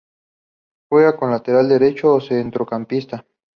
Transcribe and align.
Juega 0.89 1.15
como 1.15 1.29
lateral 1.33 1.69
derecho 1.69 2.15
o 2.15 2.19
centrocampista. 2.21 3.23